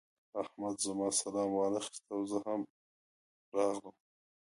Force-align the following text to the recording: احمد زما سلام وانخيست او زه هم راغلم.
احمد 0.41 0.75
زما 0.85 1.07
سلام 1.21 1.49
وانخيست 1.57 2.03
او 2.13 2.19
زه 2.31 2.39
هم 2.47 2.61
راغلم. 3.55 3.93